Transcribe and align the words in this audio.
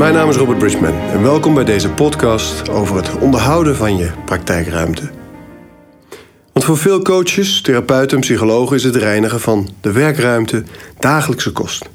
Mijn 0.00 0.14
naam 0.14 0.28
is 0.28 0.36
Robert 0.36 0.58
Bridgman 0.58 0.92
en 0.92 1.22
welkom 1.22 1.54
bij 1.54 1.64
deze 1.64 1.90
podcast 1.90 2.68
over 2.68 2.96
het 2.96 3.18
onderhouden 3.18 3.76
van 3.76 3.96
je 3.96 4.10
praktijkruimte. 4.24 5.10
Want 6.52 6.64
voor 6.64 6.76
veel 6.76 7.02
coaches, 7.02 7.60
therapeuten 7.60 8.16
en 8.16 8.22
psychologen 8.22 8.76
is 8.76 8.84
het 8.84 8.96
reinigen 8.96 9.40
van 9.40 9.70
de 9.80 9.92
werkruimte 9.92 10.62
dagelijkse 10.98 11.52
kost. 11.52 11.88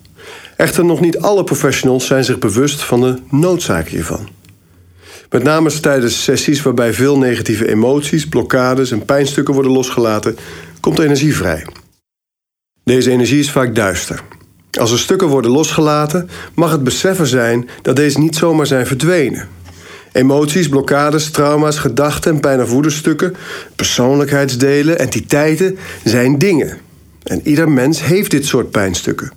Echter, 0.57 0.85
nog 0.85 0.99
niet 1.01 1.19
alle 1.19 1.43
professionals 1.43 2.05
zijn 2.05 2.23
zich 2.23 2.39
bewust 2.39 2.83
van 2.83 3.01
de 3.01 3.19
noodzaak 3.29 3.87
hiervan. 3.87 4.29
Met 5.29 5.43
name 5.43 5.79
tijdens 5.79 6.23
sessies 6.23 6.61
waarbij 6.61 6.93
veel 6.93 7.17
negatieve 7.17 7.67
emoties, 7.69 8.27
blokkades 8.27 8.91
en 8.91 9.05
pijnstukken 9.05 9.53
worden 9.53 9.71
losgelaten, 9.71 10.37
komt 10.79 10.99
energie 10.99 11.35
vrij. 11.35 11.67
Deze 12.83 13.11
energie 13.11 13.39
is 13.39 13.51
vaak 13.51 13.75
duister. 13.75 14.23
Als 14.79 14.91
er 14.91 14.99
stukken 14.99 15.27
worden 15.27 15.51
losgelaten, 15.51 16.29
mag 16.53 16.71
het 16.71 16.83
beseffen 16.83 17.27
zijn 17.27 17.69
dat 17.81 17.95
deze 17.95 18.19
niet 18.19 18.35
zomaar 18.35 18.67
zijn 18.67 18.87
verdwenen. 18.87 19.47
Emoties, 20.11 20.69
blokkades, 20.69 21.29
trauma's, 21.29 21.77
gedachten 21.77 22.33
en 22.33 22.39
pijn- 22.39 22.61
of 22.61 22.69
woedestukken, 22.69 23.35
persoonlijkheidsdelen, 23.75 24.99
entiteiten 24.99 25.77
zijn 26.03 26.37
dingen. 26.37 26.77
En 27.23 27.41
ieder 27.43 27.69
mens 27.69 28.03
heeft 28.03 28.31
dit 28.31 28.45
soort 28.45 28.71
pijnstukken. 28.71 29.31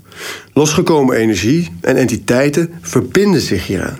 Losgekomen 0.52 1.16
energie 1.16 1.70
en 1.80 1.96
entiteiten 1.96 2.72
verbinden 2.80 3.40
zich 3.40 3.66
hieraan. 3.66 3.98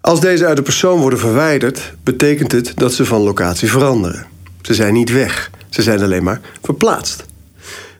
Als 0.00 0.20
deze 0.20 0.46
uit 0.46 0.56
de 0.56 0.62
persoon 0.62 1.00
worden 1.00 1.18
verwijderd, 1.18 1.94
betekent 2.04 2.52
het 2.52 2.72
dat 2.74 2.92
ze 2.92 3.04
van 3.04 3.20
locatie 3.20 3.70
veranderen. 3.70 4.26
Ze 4.62 4.74
zijn 4.74 4.92
niet 4.92 5.12
weg, 5.12 5.50
ze 5.68 5.82
zijn 5.82 6.02
alleen 6.02 6.22
maar 6.22 6.40
verplaatst. 6.62 7.27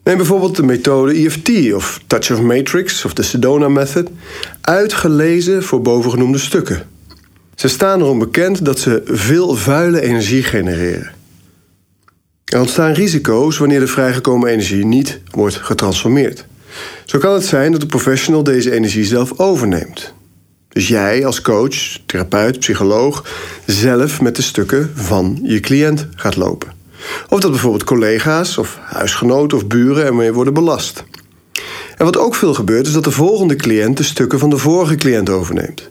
Neem 0.04 0.16
bijvoorbeeld 0.16 0.56
de 0.56 0.62
methode 0.62 1.12
EFT 1.12 1.72
of 1.74 2.00
Touch 2.06 2.30
of 2.30 2.40
Matrix 2.40 3.04
of 3.04 3.12
de 3.12 3.22
Sedona 3.22 3.68
Method, 3.68 4.10
uitgelezen 4.60 5.62
voor 5.62 5.82
bovengenoemde 5.82 6.38
stukken. 6.38 6.86
Ze 7.55 7.68
staan 7.68 8.00
erom 8.00 8.18
bekend 8.18 8.64
dat 8.64 8.78
ze 8.78 9.02
veel 9.05 9.55
vuile 9.55 10.00
energie 10.00 10.42
genereren. 10.42 11.10
Er 12.44 12.60
ontstaan 12.60 12.92
risico's 12.92 13.58
wanneer 13.58 13.80
de 13.80 13.86
vrijgekomen 13.86 14.50
energie 14.50 14.84
niet 14.84 15.20
wordt 15.30 15.56
getransformeerd. 15.56 16.46
Zo 17.05 17.18
kan 17.18 17.34
het 17.34 17.44
zijn 17.44 17.72
dat 17.72 17.80
de 17.80 17.86
professional 17.86 18.42
deze 18.42 18.72
energie 18.72 19.05
zelf 19.05 19.38
overneemt. 19.38 20.14
Dus 20.68 20.88
jij 20.88 21.27
als 21.27 21.40
coach, 21.40 21.98
therapeut, 22.06 22.58
psycholoog 22.58 23.24
zelf 23.66 24.20
met 24.20 24.36
de 24.36 24.42
stukken 24.42 24.90
van 24.94 25.38
je 25.42 25.60
cliënt 25.60 26.06
gaat 26.14 26.36
lopen. 26.36 26.77
Of 27.28 27.41
dat 27.41 27.51
bijvoorbeeld 27.51 27.84
collega's 27.84 28.59
of 28.59 28.78
huisgenoten 28.81 29.59
of 29.59 29.67
buren 29.67 30.05
ermee 30.05 30.33
worden 30.33 30.55
belast. 30.55 31.05
En 31.97 32.05
wat 32.05 32.17
ook 32.17 32.34
veel 32.34 32.55
gebeurt 32.55 32.87
is 32.87 32.92
dat 32.92 33.05
de 33.05 33.11
volgende 33.11 33.56
cliënt 33.56 33.97
de 33.97 34.03
stukken 34.03 34.39
van 34.39 34.51
de 34.51 34.59
vorige 34.59 34.95
cliënt 34.95 35.31
overneemt. 35.31 35.91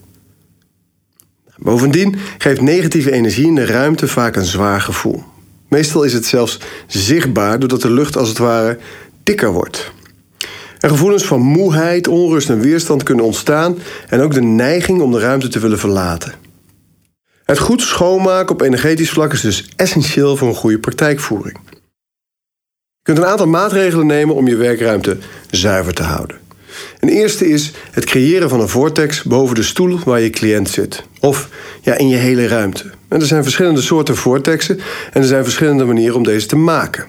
Bovendien 1.57 2.15
geeft 2.37 2.61
negatieve 2.61 3.11
energie 3.11 3.45
in 3.45 3.55
de 3.55 3.65
ruimte 3.65 4.07
vaak 4.07 4.35
een 4.35 4.45
zwaar 4.45 4.81
gevoel. 4.81 5.23
Meestal 5.67 6.03
is 6.03 6.13
het 6.13 6.25
zelfs 6.25 6.59
zichtbaar 6.87 7.59
doordat 7.59 7.81
de 7.81 7.91
lucht 7.91 8.17
als 8.17 8.29
het 8.29 8.37
ware 8.37 8.77
dikker 9.23 9.51
wordt. 9.51 9.91
En 10.79 10.89
gevoelens 10.89 11.25
van 11.25 11.41
moeheid, 11.41 12.07
onrust 12.07 12.49
en 12.49 12.59
weerstand 12.59 13.03
kunnen 13.03 13.25
ontstaan 13.25 13.77
en 14.09 14.21
ook 14.21 14.33
de 14.33 14.41
neiging 14.41 15.01
om 15.01 15.11
de 15.11 15.19
ruimte 15.19 15.47
te 15.47 15.59
willen 15.59 15.79
verlaten. 15.79 16.33
Het 17.47 17.59
goed 17.59 17.81
schoonmaken 17.81 18.55
op 18.55 18.61
energetisch 18.61 19.09
vlak 19.09 19.33
is 19.33 19.41
dus 19.41 19.69
essentieel 19.75 20.37
voor 20.37 20.47
een 20.47 20.55
goede 20.55 20.79
praktijkvoering. 20.79 21.57
Je 21.69 23.13
kunt 23.13 23.17
een 23.17 23.25
aantal 23.25 23.47
maatregelen 23.47 24.05
nemen 24.05 24.35
om 24.35 24.47
je 24.47 24.55
werkruimte 24.55 25.17
zuiver 25.49 25.93
te 25.93 26.03
houden. 26.03 26.37
Een 26.99 27.09
eerste 27.09 27.47
is 27.47 27.71
het 27.91 28.05
creëren 28.05 28.49
van 28.49 28.59
een 28.59 28.67
vortex 28.67 29.23
boven 29.23 29.55
de 29.55 29.63
stoel 29.63 29.99
waar 30.05 30.19
je 30.19 30.29
cliënt 30.29 30.69
zit. 30.69 31.03
Of 31.19 31.49
ja, 31.81 31.97
in 31.97 32.07
je 32.07 32.15
hele 32.15 32.47
ruimte. 32.47 32.91
En 33.07 33.19
er 33.19 33.27
zijn 33.27 33.43
verschillende 33.43 33.81
soorten 33.81 34.15
vortexen 34.15 34.79
en 35.13 35.21
er 35.21 35.27
zijn 35.27 35.43
verschillende 35.43 35.85
manieren 35.85 36.15
om 36.15 36.23
deze 36.23 36.47
te 36.47 36.55
maken. 36.55 37.05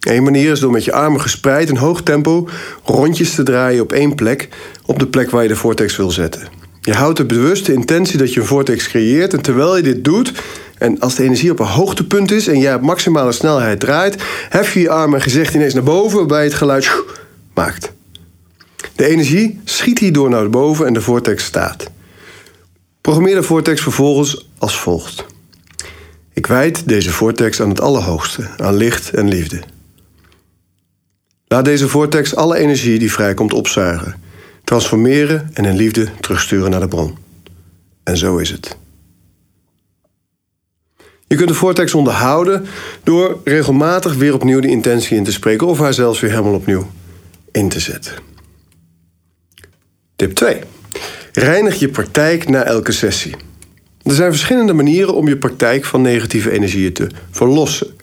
Een 0.00 0.22
manier 0.22 0.50
is 0.50 0.60
door 0.60 0.72
met 0.72 0.84
je 0.84 0.92
armen 0.92 1.20
gespreid 1.20 1.68
in 1.68 1.76
hoog 1.76 2.02
tempo 2.02 2.48
rondjes 2.84 3.34
te 3.34 3.42
draaien 3.42 3.82
op 3.82 3.92
één 3.92 4.14
plek, 4.14 4.48
op 4.86 4.98
de 4.98 5.06
plek 5.06 5.30
waar 5.30 5.42
je 5.42 5.48
de 5.48 5.56
vortex 5.56 5.96
wil 5.96 6.10
zetten. 6.10 6.55
Je 6.86 6.94
houdt 6.94 7.16
de 7.16 7.24
bewuste 7.24 7.72
intentie 7.72 8.18
dat 8.18 8.32
je 8.32 8.40
een 8.40 8.46
vortex 8.46 8.88
creëert 8.88 9.32
en 9.32 9.42
terwijl 9.42 9.76
je 9.76 9.82
dit 9.82 10.04
doet, 10.04 10.32
en 10.78 11.00
als 11.00 11.14
de 11.14 11.22
energie 11.22 11.50
op 11.50 11.58
een 11.58 11.66
hoogtepunt 11.66 12.30
is 12.30 12.48
en 12.48 12.58
jij 12.58 12.74
op 12.74 12.82
maximale 12.82 13.32
snelheid 13.32 13.80
draait, 13.80 14.22
hef 14.48 14.74
je 14.74 14.80
je 14.80 14.90
armen 14.90 15.18
en 15.18 15.22
gezicht 15.22 15.54
ineens 15.54 15.74
naar 15.74 15.82
boven 15.82 16.18
waarbij 16.18 16.44
het 16.44 16.54
geluid 16.54 16.90
maakt. 17.54 17.92
De 18.96 19.06
energie 19.06 19.60
schiet 19.64 19.98
hierdoor 19.98 20.30
naar 20.30 20.50
boven 20.50 20.86
en 20.86 20.92
de 20.92 21.00
vortex 21.00 21.44
staat. 21.44 21.90
Programmeer 23.00 23.34
de 23.34 23.42
vortex 23.42 23.80
vervolgens 23.80 24.48
als 24.58 24.78
volgt. 24.78 25.26
Ik 26.32 26.46
wijd 26.46 26.88
deze 26.88 27.10
vortex 27.10 27.60
aan 27.60 27.68
het 27.68 27.80
allerhoogste, 27.80 28.48
aan 28.56 28.74
licht 28.74 29.10
en 29.10 29.28
liefde. 29.28 29.62
Laat 31.46 31.64
deze 31.64 31.88
vortex 31.88 32.34
alle 32.34 32.56
energie 32.56 32.98
die 32.98 33.12
vrijkomt 33.12 33.52
opzuigen, 33.52 34.14
transformeren 34.66 35.50
en 35.52 35.64
in 35.64 35.76
liefde 35.76 36.08
terugsturen 36.20 36.70
naar 36.70 36.80
de 36.80 36.88
bron. 36.88 37.16
En 38.02 38.16
zo 38.16 38.36
is 38.36 38.50
het. 38.50 38.76
Je 41.26 41.36
kunt 41.36 41.48
de 41.48 41.54
vortex 41.54 41.94
onderhouden 41.94 42.66
door 43.02 43.40
regelmatig 43.44 44.14
weer 44.14 44.34
opnieuw 44.34 44.60
de 44.60 44.68
intentie 44.68 45.16
in 45.16 45.24
te 45.24 45.32
spreken 45.32 45.66
of 45.66 45.78
haar 45.78 45.94
zelfs 45.94 46.20
weer 46.20 46.30
helemaal 46.30 46.54
opnieuw 46.54 46.90
in 47.52 47.68
te 47.68 47.80
zetten. 47.80 48.12
Tip 50.16 50.32
2. 50.32 50.60
Reinig 51.32 51.78
je 51.78 51.88
praktijk 51.88 52.48
na 52.48 52.62
elke 52.62 52.92
sessie. 52.92 53.34
Er 54.02 54.14
zijn 54.14 54.30
verschillende 54.30 54.72
manieren 54.72 55.14
om 55.14 55.28
je 55.28 55.36
praktijk 55.36 55.84
van 55.84 56.02
negatieve 56.02 56.50
energieën 56.50 56.92
te 56.92 57.06
verlossen. 57.30 57.96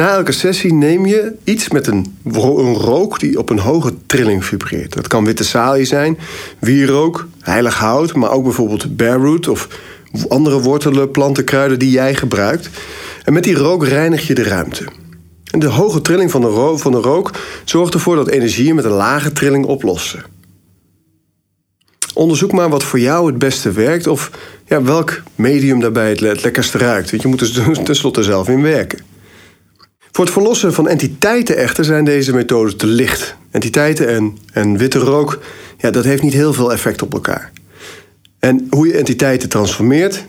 Na 0.00 0.14
elke 0.16 0.32
sessie 0.32 0.72
neem 0.72 1.06
je 1.06 1.32
iets 1.44 1.68
met 1.68 1.86
een, 1.86 2.18
een 2.24 2.74
rook 2.74 3.18
die 3.18 3.38
op 3.38 3.50
een 3.50 3.58
hoge 3.58 3.94
trilling 4.06 4.44
vibreert. 4.44 4.92
Dat 4.92 5.06
kan 5.06 5.24
witte 5.24 5.44
salie 5.44 5.84
zijn, 5.84 6.18
wierook, 6.58 7.28
heilig 7.40 7.74
hout, 7.74 8.14
maar 8.14 8.30
ook 8.30 8.42
bijvoorbeeld 8.42 8.96
bearroot 8.96 9.48
of 9.48 9.68
andere 10.28 10.60
wortelen, 10.60 11.10
planten, 11.10 11.44
kruiden 11.44 11.78
die 11.78 11.90
jij 11.90 12.14
gebruikt. 12.14 12.70
En 13.24 13.32
met 13.32 13.44
die 13.44 13.54
rook 13.54 13.84
reinig 13.84 14.26
je 14.26 14.34
de 14.34 14.42
ruimte. 14.42 14.84
En 15.50 15.58
de 15.58 15.66
hoge 15.66 16.00
trilling 16.00 16.30
van 16.30 16.40
de, 16.40 16.46
rook, 16.46 16.78
van 16.78 16.92
de 16.92 16.98
rook 16.98 17.30
zorgt 17.64 17.94
ervoor 17.94 18.16
dat 18.16 18.28
energieën 18.28 18.74
met 18.74 18.84
een 18.84 18.90
lage 18.90 19.32
trilling 19.32 19.64
oplossen. 19.64 20.24
Onderzoek 22.14 22.52
maar 22.52 22.68
wat 22.68 22.84
voor 22.84 23.00
jou 23.00 23.26
het 23.26 23.38
beste 23.38 23.72
werkt 23.72 24.06
of 24.06 24.30
ja, 24.66 24.82
welk 24.82 25.22
medium 25.34 25.80
daarbij 25.80 26.08
het 26.08 26.20
lekkerste 26.20 26.78
ruikt. 26.78 27.10
Want 27.10 27.22
je 27.22 27.28
moet 27.28 27.40
er 27.40 27.82
tenslotte 27.84 28.22
zelf 28.22 28.48
in 28.48 28.62
werken. 28.62 29.09
Voor 30.12 30.24
het 30.24 30.32
verlossen 30.32 30.72
van 30.72 30.88
entiteiten 30.88 31.56
echter 31.56 31.84
zijn 31.84 32.04
deze 32.04 32.34
methoden 32.34 32.76
te 32.76 32.86
licht. 32.86 33.36
Entiteiten 33.50 34.08
en, 34.08 34.38
en 34.52 34.76
witte 34.76 34.98
rook, 34.98 35.38
ja, 35.78 35.90
dat 35.90 36.04
heeft 36.04 36.22
niet 36.22 36.32
heel 36.32 36.52
veel 36.52 36.72
effect 36.72 37.02
op 37.02 37.12
elkaar. 37.12 37.52
En 38.38 38.66
hoe 38.70 38.86
je 38.86 38.96
entiteiten 38.96 39.48
transformeert, 39.48 40.24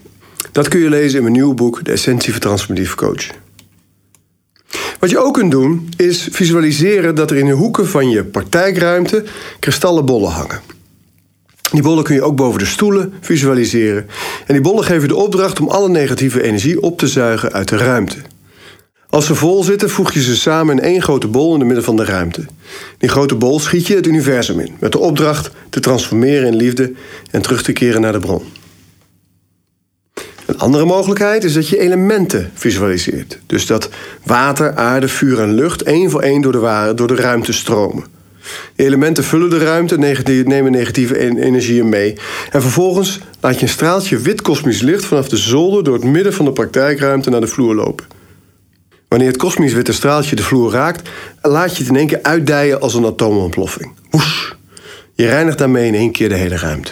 dat 0.51 0.67
kun 0.67 0.79
je 0.79 0.89
lezen 0.89 1.17
in 1.17 1.23
mijn 1.23 1.35
nieuwe 1.35 1.53
boek 1.53 1.85
De 1.85 1.91
Essentie 1.91 2.31
van 2.31 2.41
Transformatief 2.41 2.95
Coach. 2.95 3.27
Wat 4.99 5.09
je 5.09 5.19
ook 5.19 5.33
kunt 5.33 5.51
doen, 5.51 5.89
is 5.97 6.27
visualiseren 6.31 7.15
dat 7.15 7.31
er 7.31 7.37
in 7.37 7.45
de 7.45 7.51
hoeken 7.51 7.87
van 7.87 8.09
je 8.09 8.23
praktijkruimte 8.23 9.23
kristallen 9.59 10.05
bollen 10.05 10.31
hangen. 10.31 10.61
Die 11.71 11.81
bollen 11.81 12.03
kun 12.03 12.15
je 12.15 12.21
ook 12.21 12.35
boven 12.35 12.59
de 12.59 12.65
stoelen 12.65 13.13
visualiseren. 13.21 14.07
En 14.45 14.53
die 14.53 14.61
bollen 14.61 14.83
geven 14.83 15.07
de 15.07 15.15
opdracht 15.15 15.59
om 15.59 15.67
alle 15.67 15.89
negatieve 15.89 16.43
energie 16.43 16.81
op 16.81 16.97
te 16.97 17.07
zuigen 17.07 17.51
uit 17.51 17.67
de 17.67 17.77
ruimte. 17.77 18.17
Als 19.11 19.25
ze 19.25 19.35
vol 19.35 19.63
zitten, 19.63 19.89
voeg 19.89 20.13
je 20.13 20.21
ze 20.21 20.35
samen 20.35 20.77
in 20.77 20.83
één 20.83 21.01
grote 21.01 21.27
bol 21.27 21.53
in 21.53 21.59
het 21.59 21.65
midden 21.65 21.83
van 21.83 21.95
de 21.95 22.05
ruimte. 22.05 22.45
Die 22.97 23.09
grote 23.09 23.35
bol 23.35 23.59
schiet 23.59 23.87
je 23.87 23.95
het 23.95 24.07
universum 24.07 24.59
in, 24.59 24.75
met 24.79 24.91
de 24.91 24.99
opdracht 24.99 25.51
te 25.69 25.79
transformeren 25.79 26.47
in 26.47 26.55
liefde 26.55 26.93
en 27.31 27.41
terug 27.41 27.63
te 27.63 27.71
keren 27.71 28.01
naar 28.01 28.11
de 28.11 28.19
bron. 28.19 28.43
Een 30.45 30.59
andere 30.59 30.85
mogelijkheid 30.85 31.43
is 31.43 31.53
dat 31.53 31.67
je 31.67 31.79
elementen 31.79 32.51
visualiseert. 32.53 33.39
Dus 33.45 33.65
dat 33.65 33.89
water, 34.23 34.75
aarde, 34.75 35.07
vuur 35.07 35.39
en 35.39 35.53
lucht 35.53 35.81
één 35.81 36.09
voor 36.09 36.21
één 36.21 36.41
door 36.41 36.51
de, 36.51 36.91
door 36.95 37.07
de 37.07 37.15
ruimte 37.15 37.53
stromen. 37.53 38.03
De 38.75 38.83
elementen 38.83 39.23
vullen 39.23 39.49
de 39.49 39.57
ruimte, 39.57 39.97
nemen 39.97 40.71
negatieve 40.71 41.17
energieën 41.19 41.89
mee. 41.89 42.13
En 42.51 42.61
vervolgens 42.61 43.19
laat 43.39 43.55
je 43.55 43.61
een 43.61 43.69
straaltje 43.69 44.17
wit 44.17 44.41
kosmisch 44.41 44.81
licht 44.81 45.05
vanaf 45.05 45.29
de 45.29 45.37
zolder 45.37 45.83
door 45.83 45.93
het 45.93 46.03
midden 46.03 46.33
van 46.33 46.45
de 46.45 46.51
praktijkruimte 46.51 47.29
naar 47.29 47.41
de 47.41 47.47
vloer 47.47 47.75
lopen. 47.75 48.19
Wanneer 49.11 49.29
het 49.29 49.37
kosmisch 49.37 49.73
witte 49.73 49.93
straaltje 49.93 50.35
de 50.35 50.43
vloer 50.43 50.71
raakt, 50.71 51.09
laat 51.41 51.71
je 51.77 51.83
het 51.83 51.91
in 51.91 51.97
één 51.97 52.07
keer 52.07 52.19
uitdijen 52.21 52.81
als 52.81 52.93
een 52.93 53.05
atoomontploffing. 53.05 53.91
Woes! 54.09 54.55
Je 55.13 55.25
reinigt 55.25 55.57
daarmee 55.57 55.87
in 55.87 55.95
één 55.95 56.11
keer 56.11 56.29
de 56.29 56.35
hele 56.35 56.57
ruimte. 56.57 56.91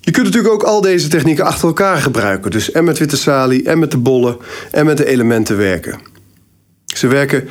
Je 0.00 0.10
kunt 0.10 0.26
natuurlijk 0.26 0.54
ook 0.54 0.62
al 0.62 0.80
deze 0.80 1.08
technieken 1.08 1.44
achter 1.44 1.68
elkaar 1.68 1.96
gebruiken. 1.96 2.50
Dus 2.50 2.70
en 2.70 2.84
met 2.84 2.98
witte 2.98 3.16
salie, 3.16 3.64
en 3.64 3.78
met 3.78 3.90
de 3.90 3.98
bollen, 3.98 4.36
en 4.70 4.86
met 4.86 4.96
de 4.96 5.06
elementen 5.06 5.56
werken. 5.56 6.00
Ze 6.84 7.06
werken 7.06 7.48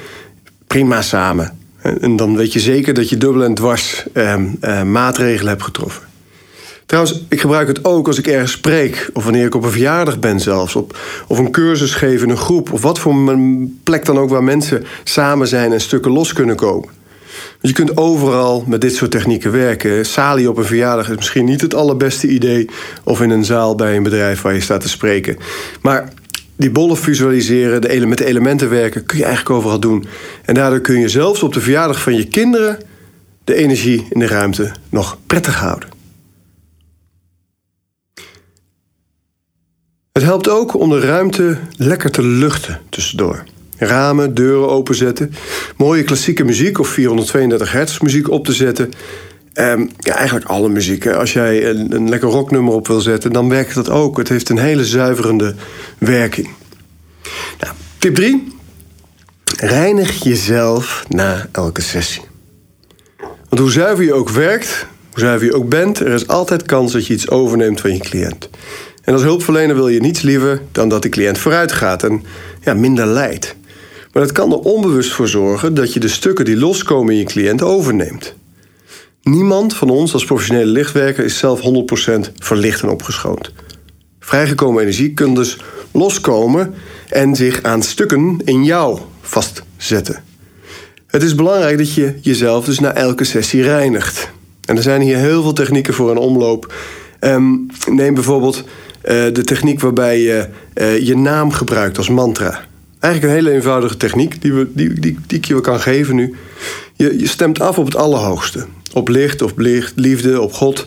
prima 0.68 1.02
samen. 1.02 1.58
En 2.02 2.16
dan 2.16 2.36
weet 2.36 2.54
je 2.54 2.60
zeker 2.60 2.94
dat 2.94 3.10
je 3.10 3.18
dubbel 3.18 3.44
en 3.44 3.54
dwars 3.54 4.04
eh, 4.14 4.34
eh, 4.34 4.84
maatregelen 4.84 5.50
hebt 5.50 5.64
getroffen. 5.64 6.04
Trouwens, 6.94 7.24
ik 7.30 7.42
gebruik 7.42 7.68
het 7.68 7.86
ook 7.86 8.08
als 8.08 8.18
ik 8.18 8.28
ergens 8.28 8.52
spreek. 8.52 9.10
Of 9.14 9.24
wanneer 9.24 9.46
ik 9.46 9.56
op 9.56 9.64
een 9.64 9.72
verjaardag 9.72 10.20
ben 10.20 10.40
zelfs. 10.40 10.76
Op, 10.76 10.98
of 11.28 11.38
een 11.38 11.52
cursus 11.52 11.94
geef 11.94 12.24
in 12.24 12.30
een 12.30 12.38
groep. 12.38 12.74
Of 12.74 12.82
wat 12.82 13.00
voor 13.00 13.14
een 13.14 13.80
plek 13.84 14.06
dan 14.06 14.18
ook 14.18 14.30
waar 14.30 14.44
mensen 14.44 14.84
samen 15.04 15.48
zijn 15.48 15.72
en 15.72 15.82
stukken 15.82 16.12
los 16.12 16.34
kunnen 16.34 16.56
komen. 16.56 16.90
Want 17.62 17.62
je 17.62 17.74
kunt 17.74 17.98
overal 17.98 18.64
met 18.68 18.82
dit 18.82 18.96
soort 18.96 19.12
technieken 19.12 19.52
werken. 19.52 20.06
Salie 20.06 20.50
op 20.50 20.58
een 20.58 20.66
verjaardag 20.66 21.10
is 21.10 21.16
misschien 21.16 21.46
niet 21.46 21.62
het 21.62 21.74
allerbeste 21.74 22.28
idee. 22.28 22.70
Of 23.04 23.22
in 23.22 23.30
een 23.30 23.46
zaal 23.46 23.76
bij 23.76 23.96
een 23.96 24.04
bedrijf 24.04 24.42
waar 24.42 24.54
je 24.54 24.62
staat 24.62 24.82
te 24.82 24.90
spreken. 24.90 25.38
Maar 25.82 26.14
die 26.56 26.72
bollen 26.72 26.98
visualiseren, 26.98 27.82
de 27.82 28.06
met 28.06 28.18
de 28.18 28.26
elementen 28.26 28.70
werken, 28.70 29.06
kun 29.06 29.18
je 29.18 29.26
eigenlijk 29.26 29.56
overal 29.56 29.80
doen. 29.80 30.06
En 30.46 30.54
daardoor 30.54 30.82
kun 30.82 31.00
je 31.00 31.10
zelfs 31.10 31.44
op 31.44 31.54
de 31.54 31.62
verjaardag 31.62 32.02
van 32.02 32.16
je 32.16 32.28
kinderen 32.28 32.78
de 33.44 33.56
energie 33.56 34.08
in 34.10 34.20
de 34.20 34.28
ruimte 34.28 34.72
nog 34.90 35.18
prettig 35.28 35.60
houden. 35.60 35.93
Het 40.14 40.24
helpt 40.24 40.50
ook 40.50 40.80
om 40.80 40.90
de 40.90 41.00
ruimte 41.00 41.58
lekker 41.78 42.12
te 42.12 42.22
luchten 42.22 42.80
tussendoor. 42.90 43.44
Ramen, 43.78 44.34
deuren 44.34 44.70
openzetten, 44.70 45.34
mooie 45.78 46.04
klassieke 46.04 46.44
muziek 46.44 46.80
of 46.80 46.88
432 46.88 47.72
hertz 47.72 48.00
muziek 48.00 48.30
op 48.30 48.46
te 48.46 48.54
zetten. 48.54 48.92
Um, 49.54 49.90
ja, 50.00 50.16
eigenlijk 50.16 50.46
alle 50.46 50.70
muziek. 50.70 51.08
Als 51.08 51.34
jij 51.34 51.70
een, 51.70 51.96
een 51.96 52.10
lekker 52.10 52.30
rocknummer 52.30 52.74
op 52.74 52.88
wil 52.88 53.02
zetten, 53.02 53.32
dan 53.32 53.50
werkt 53.50 53.74
dat 53.74 53.90
ook. 53.90 54.18
Het 54.18 54.30
heeft 54.30 54.50
een 54.50 54.58
hele 54.58 54.86
zuiverende 54.86 55.56
werking. 55.98 56.50
Nou, 57.60 57.74
tip 57.98 58.16
3. 58.16 58.48
Reinig 59.58 60.24
jezelf 60.24 61.06
na 61.10 61.48
elke 61.52 61.82
sessie. 61.82 62.24
Want 63.50 63.62
hoe 63.62 63.72
zuiver 63.72 64.06
je 64.06 64.14
ook 64.14 64.30
werkt, 64.30 64.88
hoe 65.12 65.20
zuiver 65.20 65.48
je 65.48 65.56
ook 65.56 65.70
bent, 65.70 66.00
er 66.00 66.14
is 66.14 66.28
altijd 66.28 66.64
kans 66.64 66.92
dat 66.92 67.08
je 67.08 67.14
iets 67.14 67.30
overneemt 67.30 67.82
van 67.82 67.94
je 67.94 68.00
cliënt. 68.00 68.50
En 69.04 69.14
als 69.14 69.22
hulpverlener 69.22 69.76
wil 69.76 69.88
je 69.88 70.00
niets 70.00 70.22
liever 70.22 70.62
dan 70.72 70.90
dat 70.90 71.02
de 71.02 71.10
cliënt 71.10 71.38
vooruit 71.38 71.72
gaat 71.72 72.04
en 72.04 72.24
ja, 72.62 72.74
minder 72.74 73.06
lijdt. 73.06 73.56
Maar 74.12 74.24
dat 74.24 74.32
kan 74.32 74.52
er 74.52 74.60
onbewust 74.60 75.12
voor 75.12 75.28
zorgen 75.28 75.74
dat 75.74 75.94
je 75.94 76.00
de 76.00 76.08
stukken 76.08 76.46
die 76.46 76.58
loskomen 76.58 77.14
in 77.14 77.20
je 77.20 77.26
cliënt 77.26 77.62
overneemt. 77.62 78.36
Niemand 79.24 79.76
van 79.76 79.90
ons 79.90 80.14
als 80.14 80.26
professionele 80.26 80.72
lichtwerker 80.72 81.24
is 81.24 81.38
zelf 81.38 81.60
100% 81.60 82.32
verlicht 82.38 82.82
en 82.82 82.90
opgeschoond. 82.90 83.52
Vrijgekomen 84.20 84.82
energie 84.82 85.14
kan 85.14 85.36
dus 85.36 85.58
loskomen 85.92 86.74
en 87.10 87.36
zich 87.36 87.64
aan 87.64 87.84
stukken 87.84 88.42
in 88.46 88.64
jou 88.64 89.00
vastzetten. 89.22 90.24
Het 91.08 91.24
is 91.24 91.36
belangrijk 91.36 91.78
dat 91.78 91.94
je 91.94 92.14
jezelf 92.22 92.66
dus 92.66 92.80
na 92.80 92.94
elke 92.94 93.24
sessie 93.24 93.64
reinigt. 93.64 94.30
En 94.66 94.78
er 94.78 94.84
zijn 94.84 95.02
hier 95.02 95.18
heel 95.18 95.42
veel 95.42 95.54
technieken 95.54 95.94
voor 95.94 96.12
een 96.12 96.18
omloop. 96.18 96.74
Um, 97.20 97.66
neem 97.90 98.14
bijvoorbeeld 98.14 98.64
de 99.04 99.42
techniek 99.44 99.80
waarbij 99.80 100.22
je 100.22 100.48
uh, 100.76 101.00
je 101.00 101.18
naam 101.18 101.52
gebruikt 101.52 101.98
als 101.98 102.10
mantra. 102.10 102.66
Eigenlijk 103.00 103.34
een 103.34 103.40
hele 103.40 103.56
eenvoudige 103.56 103.98
techniek 103.98 104.42
die, 104.42 104.54
we, 104.54 104.68
die, 104.74 105.00
die, 105.00 105.18
die 105.28 105.38
ik 105.38 105.46
je 105.46 105.62
kan 105.62 105.80
geven 105.80 106.16
nu. 106.16 106.36
Je, 106.96 107.20
je 107.20 107.28
stemt 107.28 107.60
af 107.60 107.78
op 107.78 107.86
het 107.86 107.96
allerhoogste. 107.96 108.66
Op 108.94 109.08
licht, 109.08 109.42
op 109.42 109.60
liefde, 109.96 110.42
op 110.42 110.54
God, 110.54 110.86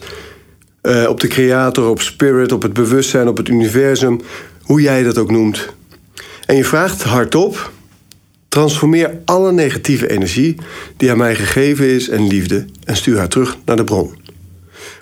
uh, 0.83 1.09
op 1.09 1.21
de 1.21 1.29
creator, 1.29 1.89
op 1.89 2.01
spirit, 2.01 2.53
op 2.53 2.63
het 2.63 2.73
bewustzijn, 2.73 3.29
op 3.29 3.37
het 3.37 3.49
universum. 3.49 4.21
Hoe 4.63 4.81
jij 4.81 5.03
dat 5.03 5.19
ook 5.19 5.31
noemt. 5.31 5.69
En 6.47 6.57
je 6.57 6.65
vraagt 6.65 7.03
hardop 7.03 7.71
Transformeer 8.57 9.21
alle 9.25 9.53
negatieve 9.53 10.11
energie 10.11 10.57
die 10.97 11.11
aan 11.11 11.17
mij 11.17 11.35
gegeven 11.35 11.89
is 11.89 12.09
en 12.09 12.27
liefde 12.27 12.65
en 12.85 12.97
stuur 12.97 13.19
haar 13.19 13.29
terug 13.29 13.57
naar 13.65 13.77
de 13.77 13.85
bron. 13.85 14.15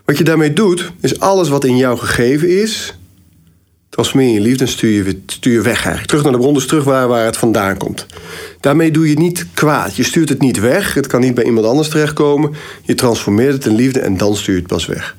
Wat 0.04 0.18
je 0.18 0.24
daarmee 0.24 0.52
doet, 0.52 0.92
is 1.00 1.20
alles 1.20 1.48
wat 1.48 1.64
in 1.64 1.76
jou 1.76 1.98
gegeven 1.98 2.60
is, 2.60 2.98
transformeer 3.94 4.34
je 4.34 4.40
liefde 4.40 4.64
en 4.64 4.70
stuur 4.70 5.06
je, 5.06 5.22
stuur 5.26 5.62
weg 5.62 5.76
eigenlijk. 5.76 6.06
Terug 6.06 6.22
naar 6.22 6.32
de 6.32 6.38
bron, 6.38 6.54
dus 6.54 6.66
terug 6.66 6.84
waar, 6.84 7.08
waar 7.08 7.24
het 7.24 7.36
vandaan 7.36 7.76
komt. 7.76 8.06
Daarmee 8.60 8.90
doe 8.90 9.08
je 9.08 9.18
niet 9.18 9.46
kwaad. 9.54 9.96
Je 9.96 10.02
stuurt 10.02 10.28
het 10.28 10.40
niet 10.40 10.60
weg. 10.60 10.94
Het 10.94 11.06
kan 11.06 11.20
niet 11.20 11.34
bij 11.34 11.44
iemand 11.44 11.66
anders 11.66 11.88
terechtkomen. 11.88 12.52
Je 12.82 12.94
transformeert 12.94 13.52
het 13.52 13.66
in 13.66 13.74
liefde 13.74 14.00
en 14.00 14.16
dan 14.16 14.36
stuur 14.36 14.54
je 14.54 14.60
het 14.60 14.68
pas 14.68 14.86
weg. 14.86 15.16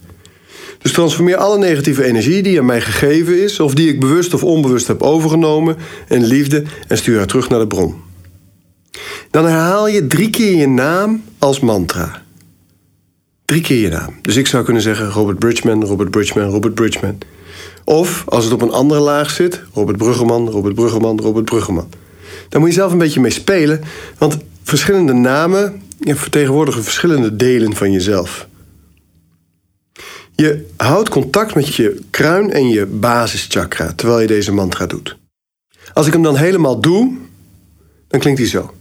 Dus 0.81 0.92
transformeer 0.92 1.36
alle 1.36 1.57
negatieve 1.57 2.04
energie 2.04 2.44
die 2.44 2.60
aan 2.60 2.66
mij 2.66 2.81
gegeven 2.81 3.44
is, 3.44 3.60
of 3.60 3.74
die 3.74 3.89
ik 3.89 4.00
bewust 4.00 4.33
of 4.33 4.44
onbewust 4.44 4.88
heb 4.88 5.01
overgenomen, 5.01 5.75
in 6.07 6.25
liefde 6.25 6.63
en 6.88 6.98
stuur 6.98 7.18
haar 7.18 7.27
terug 7.27 7.50
naar 7.50 7.60
de 7.60 7.68
bron. 7.68 7.95
Dan 9.31 9.45
herhaal 9.45 9.88
je 9.88 10.07
drie 10.07 10.30
keer 10.30 10.56
je 10.56 10.68
naam 10.68 11.24
als 11.39 11.60
mantra. 11.60 12.24
Drie 13.45 13.62
keer 13.62 13.81
je 13.81 13.89
naam. 13.89 14.16
Dus 14.22 14.36
ik 14.36 14.48
zou 14.48 14.63
kunnen 14.63 14.81
zeggen 14.81 15.10
Robert 15.10 15.39
Bridgman, 15.39 15.86
Robert 15.86 16.12
Bridgman, 16.12 16.50
Robert 16.50 16.74
Bridgman. 16.74 17.18
Of 17.86 18.24
als 18.28 18.44
het 18.44 18.54
op 18.54 18.62
een 18.62 18.72
andere 18.72 19.00
laag 19.00 19.30
zit, 19.30 19.62
Robert 19.74 19.98
Bruggeman, 19.98 20.50
Robert 20.50 20.76
Bruggeman, 20.76 21.20
Robert 21.20 21.46
Bruggeman. 21.46 21.90
Daar 22.50 22.60
moet 22.60 22.70
je 22.70 22.76
zelf 22.76 22.92
een 22.92 22.98
beetje 22.98 23.20
mee 23.20 23.32
spelen, 23.32 23.82
want 24.18 24.38
verschillende 24.64 25.14
namen 25.14 25.82
vertegenwoordigen 26.00 26.84
verschillende 26.84 27.36
delen 27.36 27.76
van 27.76 27.92
jezelf. 27.92 28.48
Je 30.36 30.66
houdt 30.78 31.10
contact 31.10 31.56
met 31.56 31.76
je 31.76 32.02
kruin 32.10 32.52
en 32.52 32.70
je 32.70 32.86
basischakra 32.86 33.94
terwijl 33.94 34.20
je 34.20 34.28
deze 34.28 34.52
mantra 34.52 34.86
doet. 34.86 35.18
Als 35.94 36.08
ik 36.08 36.14
hem 36.14 36.24
dan 36.24 36.36
helemaal 36.36 36.82
doe, 36.82 37.18
dan 38.08 38.20
klinkt 38.20 38.40
hij 38.40 38.50
zo. 38.50 38.74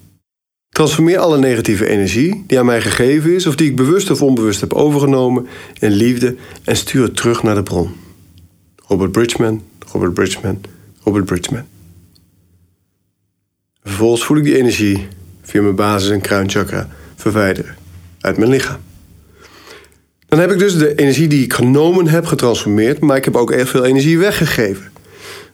Transformeer 0.68 1.18
alle 1.18 1.38
negatieve 1.38 1.86
energie 1.86 2.44
die 2.46 2.58
aan 2.58 2.66
mij 2.66 2.80
gegeven 2.80 3.34
is 3.34 3.46
of 3.46 3.56
die 3.56 3.70
ik 3.70 3.76
bewust 3.76 4.10
of 4.10 4.22
onbewust 4.22 4.60
heb 4.60 4.72
overgenomen 4.72 5.46
in 5.78 5.90
liefde 5.90 6.36
en 6.64 6.76
stuur 6.76 7.02
het 7.02 7.16
terug 7.16 7.42
naar 7.42 7.54
de 7.54 7.62
bron. 7.62 8.03
Robert 8.86 9.12
Bridgman, 9.12 9.62
Robert 9.92 10.14
Bridgman, 10.14 10.60
Robert 11.02 11.24
Bridgman. 11.24 11.64
Vervolgens 13.82 14.24
voel 14.24 14.36
ik 14.36 14.44
die 14.44 14.56
energie 14.58 15.08
via 15.42 15.62
mijn 15.62 15.74
basis- 15.74 16.10
en 16.10 16.20
kruinchakra 16.20 16.88
verwijderen 17.16 17.76
uit 18.20 18.36
mijn 18.36 18.50
lichaam. 18.50 18.80
Dan 20.28 20.38
heb 20.38 20.50
ik 20.50 20.58
dus 20.58 20.76
de 20.78 20.94
energie 20.94 21.28
die 21.28 21.44
ik 21.44 21.52
genomen 21.52 22.08
heb 22.08 22.26
getransformeerd, 22.26 23.00
maar 23.00 23.16
ik 23.16 23.24
heb 23.24 23.36
ook 23.36 23.50
erg 23.50 23.68
veel 23.68 23.84
energie 23.84 24.18
weggegeven. 24.18 24.92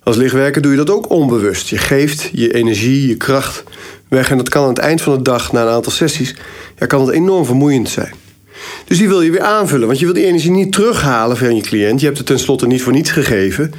Als 0.03 0.17
lichtwerker 0.17 0.63
doe 0.63 0.71
je 0.71 0.77
dat 0.77 0.91
ook 0.91 1.11
onbewust. 1.11 1.69
Je 1.69 1.79
geeft 1.79 2.31
je 2.33 2.55
energie, 2.55 3.09
je 3.09 3.17
kracht 3.17 3.65
weg. 4.09 4.31
En 4.31 4.37
dat 4.37 4.49
kan 4.49 4.63
aan 4.63 4.69
het 4.69 4.79
eind 4.79 5.03
van 5.03 5.17
de 5.17 5.23
dag, 5.23 5.53
na 5.53 5.63
een 5.63 5.69
aantal 5.69 5.93
sessies, 5.93 6.35
ja, 6.79 6.87
kan 6.87 7.01
het 7.01 7.11
enorm 7.11 7.45
vermoeiend 7.45 7.89
zijn. 7.89 8.13
Dus 8.91 8.99
die 8.99 9.09
wil 9.09 9.23
je 9.23 9.31
weer 9.31 9.41
aanvullen, 9.41 9.87
want 9.87 9.99
je 9.99 10.05
wil 10.05 10.15
die 10.15 10.25
energie 10.25 10.51
niet 10.51 10.73
terughalen 10.73 11.37
van 11.37 11.57
je 11.57 11.63
cliënt. 11.63 12.01
Je 12.01 12.07
hebt 12.07 12.19
het 12.19 12.27
tenslotte 12.27 12.67
niet 12.67 12.83
voor 12.83 12.93
niets 12.93 13.11
gegeven. 13.11 13.73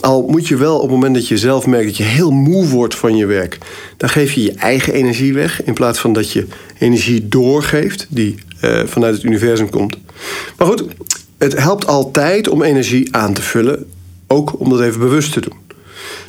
Al 0.00 0.26
moet 0.28 0.48
je 0.48 0.56
wel 0.56 0.74
op 0.74 0.82
het 0.82 0.90
moment 0.90 1.14
dat 1.14 1.28
je 1.28 1.38
zelf 1.38 1.66
merkt 1.66 1.86
dat 1.86 1.96
je 1.96 2.02
heel 2.02 2.30
moe 2.30 2.66
wordt 2.66 2.94
van 2.94 3.16
je 3.16 3.26
werk, 3.26 3.58
dan 3.96 4.08
geef 4.08 4.32
je 4.32 4.42
je 4.42 4.52
eigen 4.52 4.92
energie 4.92 5.34
weg 5.34 5.62
in 5.64 5.74
plaats 5.74 5.98
van 5.98 6.12
dat 6.12 6.32
je 6.32 6.46
energie 6.78 7.28
doorgeeft 7.28 8.06
die 8.08 8.34
uh, 8.64 8.80
vanuit 8.84 9.14
het 9.14 9.22
universum 9.22 9.70
komt. 9.70 9.96
Maar 10.56 10.66
goed, 10.66 10.84
het 11.38 11.58
helpt 11.58 11.86
altijd 11.86 12.48
om 12.48 12.62
energie 12.62 13.14
aan 13.14 13.34
te 13.34 13.42
vullen, 13.42 13.86
ook 14.26 14.60
om 14.60 14.68
dat 14.68 14.80
even 14.80 15.00
bewust 15.00 15.32
te 15.32 15.40
doen. 15.40 15.58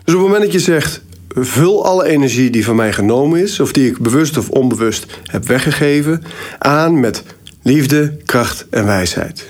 Dus 0.03 0.13
op 0.13 0.21
het 0.21 0.29
moment 0.29 0.41
dat 0.41 0.51
je 0.51 0.59
zegt: 0.59 1.01
vul 1.29 1.85
alle 1.85 2.07
energie 2.07 2.49
die 2.49 2.65
van 2.65 2.75
mij 2.75 2.93
genomen 2.93 3.41
is, 3.41 3.59
of 3.59 3.71
die 3.71 3.87
ik 3.87 3.99
bewust 3.99 4.37
of 4.37 4.49
onbewust 4.49 5.05
heb 5.23 5.47
weggegeven, 5.47 6.23
aan 6.59 6.99
met 6.99 7.23
liefde, 7.65 8.17
kracht 8.25 8.65
en 8.69 8.85
wijsheid. 8.85 9.45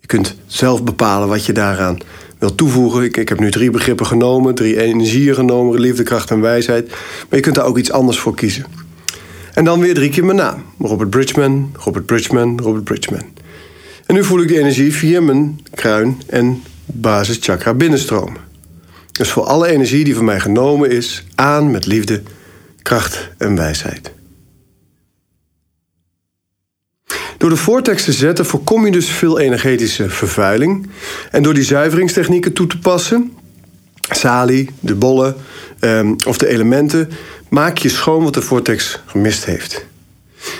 Je 0.00 0.06
kunt 0.06 0.36
zelf 0.46 0.84
bepalen 0.84 1.28
wat 1.28 1.46
je 1.46 1.52
daaraan 1.52 1.98
wil 2.38 2.54
toevoegen. 2.54 3.02
Ik, 3.02 3.16
ik 3.16 3.28
heb 3.28 3.40
nu 3.40 3.50
drie 3.50 3.70
begrippen 3.70 4.06
genomen, 4.06 4.54
drie 4.54 4.80
energieën 4.80 5.34
genomen, 5.34 5.80
liefde, 5.80 6.02
kracht 6.02 6.30
en 6.30 6.40
wijsheid. 6.40 6.88
Maar 6.88 7.38
je 7.38 7.40
kunt 7.40 7.54
daar 7.54 7.64
ook 7.64 7.78
iets 7.78 7.92
anders 7.92 8.18
voor 8.18 8.34
kiezen. 8.34 8.64
En 9.54 9.64
dan 9.64 9.80
weer 9.80 9.94
drie 9.94 10.10
keer 10.10 10.24
mijn 10.24 10.36
naam. 10.36 10.62
Robert 10.78 11.10
Bridgman, 11.10 11.74
Robert 11.76 12.06
Bridgman, 12.06 12.60
Robert 12.60 12.84
Bridgman. 12.84 13.24
En 14.06 14.14
nu 14.14 14.24
voel 14.24 14.40
ik 14.40 14.48
die 14.48 14.58
energie 14.58 14.94
via 14.94 15.20
mijn 15.20 15.60
kruin 15.74 16.22
en 16.26 16.62
basischakra 16.86 17.74
binnenstromen. 17.74 18.40
Dus 19.12 19.30
voor 19.30 19.44
alle 19.44 19.68
energie 19.68 20.04
die 20.04 20.14
van 20.14 20.24
mij 20.24 20.40
genomen 20.40 20.90
is, 20.90 21.24
aan 21.34 21.70
met 21.70 21.86
liefde, 21.86 22.22
kracht 22.82 23.28
en 23.38 23.56
wijsheid. 23.56 24.16
Door 27.38 27.50
de 27.50 27.56
vortex 27.56 28.04
te 28.04 28.12
zetten 28.12 28.46
voorkom 28.46 28.84
je 28.84 28.90
dus 28.92 29.08
veel 29.08 29.38
energetische 29.38 30.10
vervuiling. 30.10 30.90
En 31.30 31.42
door 31.42 31.54
die 31.54 31.64
zuiveringstechnieken 31.64 32.52
toe 32.52 32.66
te 32.66 32.78
passen, 32.78 33.32
salie, 34.10 34.70
de 34.80 34.94
bollen 34.94 35.34
um, 35.80 36.16
of 36.26 36.38
de 36.38 36.48
elementen, 36.48 37.10
maak 37.48 37.78
je 37.78 37.88
schoon 37.88 38.24
wat 38.24 38.34
de 38.34 38.42
vortex 38.42 39.00
gemist 39.06 39.44
heeft. 39.44 39.86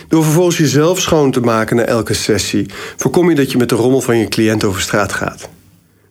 Door 0.08 0.24
vervolgens 0.24 0.58
jezelf 0.58 1.00
schoon 1.00 1.30
te 1.30 1.40
maken 1.40 1.76
na 1.76 1.82
elke 1.82 2.14
sessie, 2.14 2.66
voorkom 2.96 3.28
je 3.28 3.34
dat 3.34 3.52
je 3.52 3.58
met 3.58 3.68
de 3.68 3.74
rommel 3.74 4.00
van 4.00 4.18
je 4.18 4.28
cliënt 4.28 4.64
over 4.64 4.80
straat 4.80 5.12
gaat. 5.12 5.48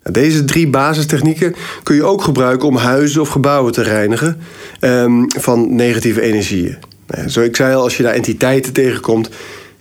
Deze 0.03 0.45
drie 0.45 0.69
basistechnieken 0.69 1.55
kun 1.83 1.95
je 1.95 2.03
ook 2.03 2.23
gebruiken 2.23 2.67
om 2.67 2.75
huizen 2.75 3.21
of 3.21 3.29
gebouwen 3.29 3.73
te 3.73 3.81
reinigen 3.81 4.41
um, 4.81 5.25
van 5.39 5.75
negatieve 5.75 6.21
energieën. 6.21 6.77
Nou, 7.07 7.29
zo 7.29 7.41
ik 7.41 7.55
zei 7.55 7.75
al, 7.75 7.83
als 7.83 7.97
je 7.97 8.03
daar 8.03 8.13
entiteiten 8.13 8.73
tegenkomt, 8.73 9.29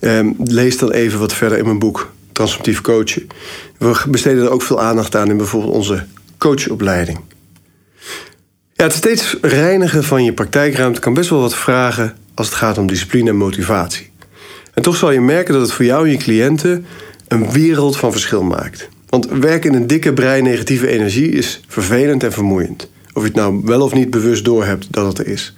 um, 0.06 0.34
lees 0.38 0.78
dan 0.78 0.90
even 0.90 1.18
wat 1.18 1.32
verder 1.32 1.58
in 1.58 1.64
mijn 1.64 1.78
boek 1.78 2.12
transformatief 2.32 2.80
coachen. 2.80 3.26
We 3.78 4.02
besteden 4.08 4.44
er 4.44 4.50
ook 4.50 4.62
veel 4.62 4.80
aandacht 4.80 5.16
aan 5.16 5.30
in 5.30 5.36
bijvoorbeeld 5.36 5.72
onze 5.72 6.04
coachopleiding. 6.38 7.18
Ja, 8.72 8.84
het 8.84 8.92
steeds 8.92 9.36
reinigen 9.40 10.04
van 10.04 10.24
je 10.24 10.32
praktijkruimte 10.32 11.00
kan 11.00 11.14
best 11.14 11.30
wel 11.30 11.40
wat 11.40 11.56
vragen 11.56 12.16
als 12.34 12.46
het 12.46 12.56
gaat 12.56 12.78
om 12.78 12.86
discipline 12.86 13.30
en 13.30 13.36
motivatie. 13.36 14.10
En 14.74 14.82
toch 14.82 14.96
zal 14.96 15.10
je 15.10 15.20
merken 15.20 15.52
dat 15.52 15.62
het 15.62 15.72
voor 15.72 15.84
jou 15.84 16.04
en 16.04 16.10
je 16.10 16.16
cliënten 16.16 16.86
een 17.28 17.50
wereld 17.50 17.96
van 17.96 18.12
verschil 18.12 18.42
maakt. 18.42 18.88
Want 19.08 19.28
werken 19.28 19.70
in 19.70 19.76
een 19.76 19.86
dikke 19.86 20.12
brei 20.12 20.42
negatieve 20.42 20.86
energie 20.86 21.28
is 21.28 21.60
vervelend 21.68 22.22
en 22.22 22.32
vermoeiend. 22.32 22.88
Of 23.12 23.22
je 23.22 23.28
het 23.28 23.36
nou 23.36 23.60
wel 23.64 23.80
of 23.80 23.94
niet 23.94 24.10
bewust 24.10 24.44
doorhebt 24.44 24.86
dat 24.90 25.06
het 25.06 25.18
er 25.18 25.26
is. 25.26 25.54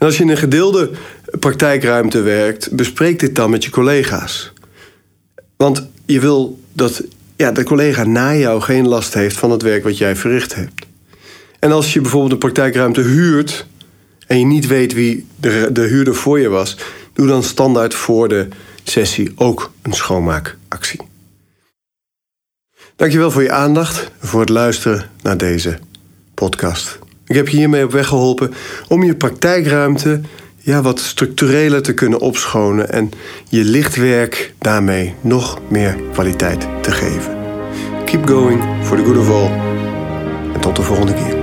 En 0.00 0.06
als 0.06 0.16
je 0.16 0.22
in 0.22 0.28
een 0.28 0.36
gedeelde 0.36 0.90
praktijkruimte 1.38 2.20
werkt, 2.20 2.72
bespreek 2.72 3.18
dit 3.18 3.34
dan 3.34 3.50
met 3.50 3.64
je 3.64 3.70
collega's. 3.70 4.52
Want 5.56 5.88
je 6.06 6.20
wil 6.20 6.60
dat 6.72 7.02
ja, 7.36 7.52
de 7.52 7.64
collega 7.64 8.04
na 8.04 8.34
jou 8.34 8.60
geen 8.60 8.88
last 8.88 9.14
heeft 9.14 9.36
van 9.36 9.50
het 9.50 9.62
werk 9.62 9.84
wat 9.84 9.98
jij 9.98 10.16
verricht 10.16 10.54
hebt. 10.54 10.86
En 11.58 11.72
als 11.72 11.92
je 11.92 12.00
bijvoorbeeld 12.00 12.32
een 12.32 12.38
praktijkruimte 12.38 13.00
huurt 13.00 13.66
en 14.26 14.38
je 14.38 14.44
niet 14.44 14.66
weet 14.66 14.92
wie 14.92 15.26
de, 15.36 15.68
de 15.72 15.82
huurder 15.82 16.14
voor 16.14 16.40
je 16.40 16.48
was, 16.48 16.76
doe 17.12 17.26
dan 17.26 17.42
standaard 17.42 17.94
voor 17.94 18.28
de 18.28 18.48
sessie 18.82 19.32
ook 19.36 19.72
een 19.82 19.92
schoonmaakactie. 19.92 21.00
Dankjewel 22.96 23.30
voor 23.30 23.42
je 23.42 23.52
aandacht 23.52 24.10
en 24.20 24.28
voor 24.28 24.40
het 24.40 24.48
luisteren 24.48 25.10
naar 25.22 25.36
deze 25.36 25.78
podcast. 26.34 26.98
Ik 27.30 27.36
heb 27.36 27.48
je 27.48 27.56
hiermee 27.56 27.84
op 27.84 27.92
weg 27.92 28.06
geholpen 28.06 28.52
om 28.88 29.02
je 29.02 29.14
praktijkruimte 29.14 30.20
ja, 30.56 30.82
wat 30.82 31.00
structureler 31.00 31.82
te 31.82 31.94
kunnen 31.94 32.20
opschonen 32.20 32.92
en 32.92 33.10
je 33.48 33.64
lichtwerk 33.64 34.54
daarmee 34.58 35.14
nog 35.20 35.58
meer 35.68 35.96
kwaliteit 36.12 36.66
te 36.82 36.90
geven. 36.90 37.36
Keep 38.04 38.28
going 38.28 38.62
for 38.82 38.96
the 38.96 39.04
good 39.04 39.18
of 39.18 39.30
all. 39.30 39.50
En 40.54 40.60
tot 40.60 40.76
de 40.76 40.82
volgende 40.82 41.14
keer. 41.14 41.39